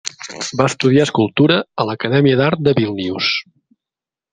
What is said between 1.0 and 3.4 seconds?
escultura a l'Acadèmia d'Art de Vílnius.